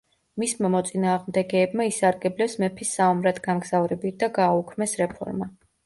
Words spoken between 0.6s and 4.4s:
მოწინააღმდეგეებმა ისარგებლეს მეფის საომრად გამგზავრებით და